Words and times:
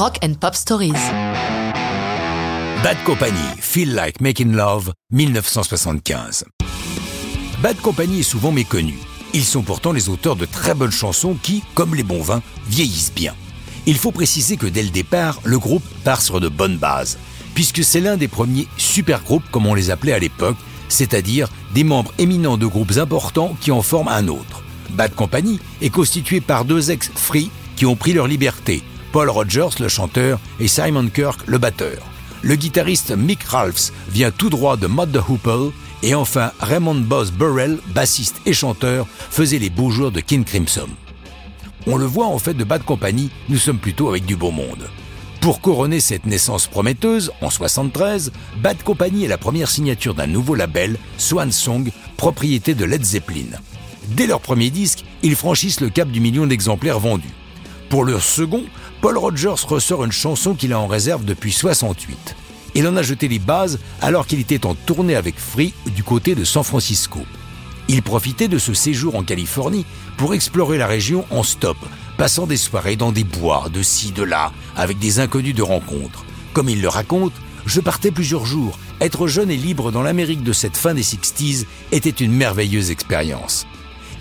Rock 0.00 0.18
and 0.24 0.32
Pop 0.40 0.54
Stories. 0.54 0.94
Bad 2.82 2.96
Company, 3.04 3.36
Feel 3.58 3.94
Like 3.94 4.22
Making 4.22 4.56
Love, 4.56 4.94
1975. 5.12 6.46
Bad 7.62 7.76
Company 7.82 8.20
est 8.20 8.22
souvent 8.22 8.50
méconnu. 8.50 8.94
Ils 9.34 9.44
sont 9.44 9.60
pourtant 9.60 9.92
les 9.92 10.08
auteurs 10.08 10.36
de 10.36 10.46
très 10.46 10.72
bonnes 10.72 10.90
chansons 10.90 11.36
qui, 11.42 11.62
comme 11.74 11.94
les 11.94 12.02
bons 12.02 12.22
vins, 12.22 12.40
vieillissent 12.66 13.12
bien. 13.12 13.34
Il 13.84 13.98
faut 13.98 14.10
préciser 14.10 14.56
que 14.56 14.64
dès 14.64 14.82
le 14.82 14.88
départ, 14.88 15.38
le 15.44 15.58
groupe 15.58 15.84
part 16.02 16.22
sur 16.22 16.40
de 16.40 16.48
bonnes 16.48 16.78
bases, 16.78 17.18
puisque 17.54 17.84
c'est 17.84 18.00
l'un 18.00 18.16
des 18.16 18.26
premiers 18.26 18.68
super 18.78 19.20
groupes 19.22 19.50
comme 19.50 19.66
on 19.66 19.74
les 19.74 19.90
appelait 19.90 20.14
à 20.14 20.18
l'époque, 20.18 20.56
c'est-à-dire 20.88 21.50
des 21.74 21.84
membres 21.84 22.14
éminents 22.16 22.56
de 22.56 22.64
groupes 22.64 22.96
importants 22.96 23.54
qui 23.60 23.70
en 23.70 23.82
forment 23.82 24.08
un 24.08 24.28
autre. 24.28 24.62
Bad 24.92 25.14
Company 25.14 25.60
est 25.82 25.90
constitué 25.90 26.40
par 26.40 26.64
deux 26.64 26.90
ex-free 26.90 27.50
qui 27.76 27.84
ont 27.84 27.96
pris 27.96 28.14
leur 28.14 28.28
liberté, 28.28 28.82
Paul 29.12 29.28
Rogers, 29.28 29.80
le 29.80 29.88
chanteur, 29.88 30.38
et 30.60 30.68
Simon 30.68 31.08
Kirk, 31.08 31.40
le 31.46 31.58
batteur. 31.58 31.98
Le 32.42 32.54
guitariste 32.54 33.10
Mick 33.10 33.42
Ralphs 33.42 33.92
vient 34.08 34.30
tout 34.30 34.50
droit 34.50 34.76
de 34.76 34.86
Mod 34.86 35.12
the 35.12 35.20
Hoople 35.28 35.72
et 36.02 36.14
enfin, 36.14 36.52
Raymond 36.60 37.00
Boss 37.00 37.30
Burrell, 37.30 37.78
bassiste 37.88 38.40
et 38.46 38.52
chanteur, 38.52 39.06
faisait 39.30 39.58
les 39.58 39.68
beaux 39.68 39.90
jours 39.90 40.10
de 40.10 40.20
King 40.20 40.44
Crimson. 40.44 40.88
On 41.86 41.96
le 41.96 42.06
voit 42.06 42.26
en 42.26 42.38
fait 42.38 42.54
de 42.54 42.64
Bad 42.64 42.84
Company, 42.84 43.30
nous 43.48 43.58
sommes 43.58 43.78
plutôt 43.78 44.08
avec 44.08 44.24
du 44.24 44.36
beau 44.36 44.50
monde. 44.50 44.88
Pour 45.40 45.60
couronner 45.60 46.00
cette 46.00 46.26
naissance 46.26 46.66
prometteuse, 46.66 47.32
en 47.40 47.50
73, 47.50 48.32
Bad 48.58 48.82
Company 48.82 49.24
est 49.24 49.28
la 49.28 49.38
première 49.38 49.70
signature 49.70 50.14
d'un 50.14 50.26
nouveau 50.26 50.54
label, 50.54 50.98
Swan 51.18 51.50
Song, 51.50 51.90
propriété 52.16 52.74
de 52.74 52.84
Led 52.84 53.04
Zeppelin. 53.04 53.58
Dès 54.08 54.26
leur 54.26 54.40
premier 54.40 54.70
disque, 54.70 55.04
ils 55.22 55.36
franchissent 55.36 55.80
le 55.80 55.88
cap 55.88 56.10
du 56.10 56.20
million 56.20 56.46
d'exemplaires 56.46 57.00
vendus. 57.00 57.32
Pour 57.90 58.04
leur 58.04 58.22
second, 58.22 58.62
Paul 59.00 59.18
Rogers 59.18 59.66
ressort 59.66 60.04
une 60.04 60.12
chanson 60.12 60.54
qu'il 60.54 60.72
a 60.72 60.78
en 60.78 60.86
réserve 60.86 61.24
depuis 61.24 61.50
68. 61.50 62.36
Il 62.76 62.86
en 62.86 62.96
a 62.96 63.02
jeté 63.02 63.26
les 63.26 63.40
bases 63.40 63.80
alors 64.00 64.28
qu'il 64.28 64.38
était 64.38 64.64
en 64.64 64.76
tournée 64.76 65.16
avec 65.16 65.40
Free 65.40 65.74
du 65.96 66.04
côté 66.04 66.36
de 66.36 66.44
San 66.44 66.62
Francisco. 66.62 67.18
Il 67.88 68.00
profitait 68.02 68.46
de 68.46 68.58
ce 68.58 68.74
séjour 68.74 69.16
en 69.16 69.24
Californie 69.24 69.86
pour 70.16 70.34
explorer 70.34 70.78
la 70.78 70.86
région 70.86 71.24
en 71.30 71.42
stop, 71.42 71.76
passant 72.16 72.46
des 72.46 72.56
soirées 72.56 72.94
dans 72.94 73.10
des 73.10 73.24
bois, 73.24 73.68
de 73.74 73.82
ci, 73.82 74.12
de 74.12 74.22
là, 74.22 74.52
avec 74.76 75.00
des 75.00 75.18
inconnus 75.18 75.56
de 75.56 75.62
rencontres. 75.62 76.24
Comme 76.52 76.68
il 76.68 76.80
le 76.80 76.88
raconte, 76.88 77.34
je 77.66 77.80
partais 77.80 78.12
plusieurs 78.12 78.46
jours. 78.46 78.78
Être 79.00 79.26
jeune 79.26 79.50
et 79.50 79.56
libre 79.56 79.90
dans 79.90 80.02
l'Amérique 80.02 80.44
de 80.44 80.52
cette 80.52 80.76
fin 80.76 80.94
des 80.94 81.02
60s 81.02 81.64
était 81.90 82.10
une 82.10 82.32
merveilleuse 82.32 82.92
expérience. 82.92 83.66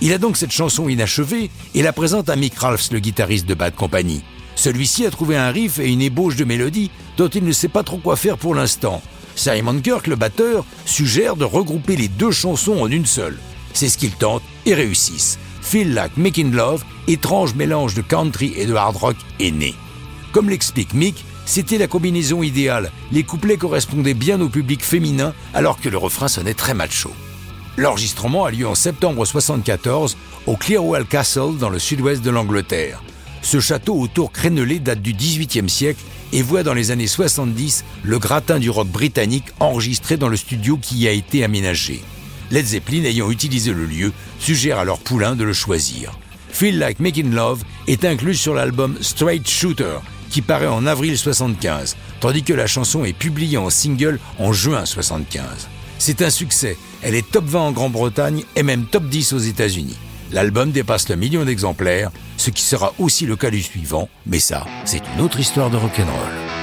Il 0.02 0.14
a 0.14 0.18
donc 0.18 0.38
cette 0.38 0.52
chanson 0.52 0.88
inachevée 0.88 1.50
et 1.76 1.82
la 1.82 1.92
présente 1.92 2.30
à 2.30 2.38
Mick 2.38 2.58
Ralphs, 2.58 2.92
le 2.92 3.00
guitariste 3.00 3.46
de 3.46 3.54
Bad 3.54 3.76
Company. 3.76 4.24
Celui-ci 4.56 5.06
a 5.06 5.12
trouvé 5.12 5.36
un 5.36 5.52
riff 5.52 5.78
et 5.80 5.90
une 5.92 6.02
ébauche 6.02 6.38
de 6.38 6.46
mélodie 6.46 6.90
dont 7.18 7.28
il 7.28 7.44
ne 7.44 7.52
sait 7.52 7.68
pas 7.68 7.84
trop 7.84 7.98
quoi 7.98 8.16
faire 8.16 8.38
pour 8.38 8.56
l'instant. 8.56 9.02
Simon 9.36 9.80
Kirk, 9.80 10.08
le 10.08 10.16
batteur, 10.16 10.66
suggère 10.86 11.36
de 11.36 11.46
regrouper 11.46 11.98
les 11.98 12.08
deux 12.08 12.32
chansons 12.32 12.80
en 12.80 12.90
une 12.90 13.06
seule. 13.06 13.38
C'est 13.74 13.90
ce 13.90 13.98
qu'ils 13.98 14.12
tentent 14.12 14.44
et 14.66 14.74
réussissent. 14.74 15.38
Feel 15.62 15.94
Like 15.94 16.18
Making 16.18 16.54
Love, 16.54 16.84
étrange 17.08 17.56
mélange 17.56 17.94
de 17.94 18.02
country 18.02 18.54
et 18.56 18.66
de 18.66 18.74
hard 18.74 18.96
rock, 18.96 19.18
est 19.40 19.52
né. 19.52 19.76
Comme 20.32 20.50
l'explique 20.50 20.94
Mick, 20.94 21.26
c'était 21.46 21.78
la 21.78 21.88
combinaison 21.88 22.42
idéale. 22.42 22.92
Les 23.12 23.24
couplets 23.24 23.58
correspondaient 23.58 24.14
bien 24.14 24.40
au 24.40 24.50
public 24.50 24.84
féminin 24.84 25.34
alors 25.54 25.80
que 25.80 25.90
le 25.90 25.98
refrain 25.98 26.28
sonnait 26.28 26.54
très 26.54 26.74
macho. 26.74 27.12
L'enregistrement 27.80 28.44
a 28.44 28.52
lieu 28.52 28.68
en 28.68 28.76
septembre 28.76 29.24
1974 29.24 30.18
au 30.48 30.58
Clearwell 30.58 31.06
Castle 31.06 31.58
dans 31.58 31.70
le 31.70 31.80
sud-ouest 31.80 32.22
de 32.22 32.30
l'Angleterre. 32.30 33.02
Ce 33.42 33.62
château 33.62 33.96
aux 33.96 34.08
tours 34.08 34.34
crénelées 34.34 34.80
date 34.80 35.02
du 35.02 35.14
XVIIIe 35.14 35.70
siècle 35.70 36.04
et 36.34 36.42
voit 36.42 36.64
dans 36.64 36.74
les 36.74 36.92
années 36.92 37.08
70 37.08 37.86
le 38.04 38.20
gratin 38.20 38.60
du 38.60 38.70
rock 38.70 38.90
britannique 38.90 39.46
enregistré 39.62 40.18
dans 40.18 40.28
le 40.28 40.36
studio 40.36 40.76
qui 40.76 40.98
y 40.98 41.08
a 41.08 41.12
été 41.12 41.46
aménagé. 41.46 42.02
Led 42.52 42.66
Zeppelin 42.66 43.06
ayant 43.06 43.32
utilisé 43.32 43.72
le 43.72 43.86
lieu 43.86 44.12
suggère 44.40 44.80
à 44.80 44.84
leur 44.84 45.00
poulain 45.00 45.38
de 45.38 45.46
le 45.46 45.54
choisir. 45.54 46.20
Feel 46.50 46.80
Like 46.80 47.00
Making 47.00 47.32
Love 47.32 47.64
est 47.88 48.04
inclus 48.04 48.36
sur 48.36 48.56
l'album 48.56 48.98
Straight 49.00 49.50
Shooter 49.50 50.00
qui 50.30 50.42
paraît 50.42 50.68
en 50.68 50.86
avril 50.86 51.18
75, 51.18 51.96
tandis 52.20 52.44
que 52.44 52.52
la 52.52 52.68
chanson 52.68 53.06
est 53.06 53.14
publiée 53.14 53.58
en 53.58 53.70
single 53.70 54.20
en 54.38 54.52
juin 54.52 54.84
75. 54.84 55.70
C'est 56.02 56.22
un 56.22 56.30
succès, 56.30 56.78
elle 57.04 57.14
est 57.14 57.30
top 57.30 57.44
20 57.44 57.60
en 57.60 57.72
Grande-Bretagne 57.74 58.46
et 58.56 58.64
même 58.64 58.86
top 58.86 59.04
10 59.04 59.34
aux 59.34 59.40
États-Unis. 59.40 59.98
L'album 60.32 60.72
dépasse 60.72 61.10
le 61.10 61.18
million 61.18 61.44
d'exemplaires, 61.44 62.10
ce 62.38 62.52
qui 62.52 62.64
sera 62.64 62.94
aussi 63.00 63.26
le 63.26 63.36
cas 63.36 63.52
du 63.52 63.62
suivant, 63.62 64.08
mais 64.26 64.40
ça, 64.40 64.66
c'est 64.86 65.02
une 65.16 65.22
autre 65.22 65.42
histoire 65.42 65.70
de 65.70 65.76
rock'n'roll. 65.76 66.59